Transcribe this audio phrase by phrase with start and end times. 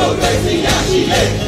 [0.00, 1.47] 我做事也是硬。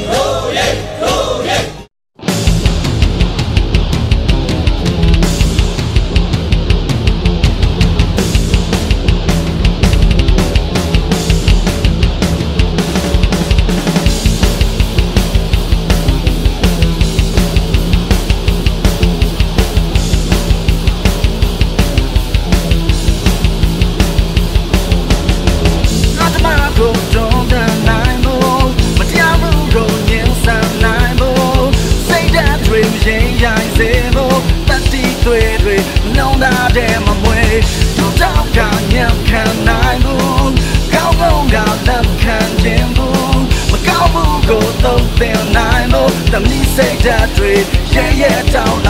[47.05, 47.53] ဓာတ်တွေ
[47.95, 48.89] ရဲရဲတောင်းလ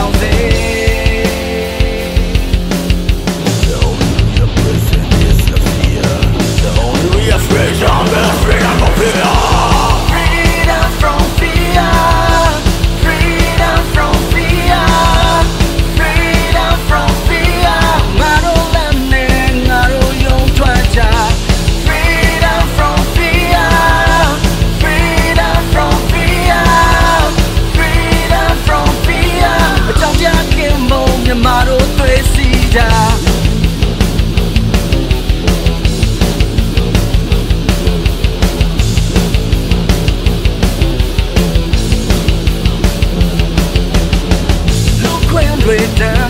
[45.71, 46.20] way down.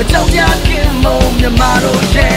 [0.00, 2.35] အကြောင်းပြခင်မုံမြမတို့ရဲ့